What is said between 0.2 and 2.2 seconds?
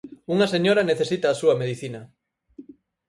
Unha señora necesita a súa medicina.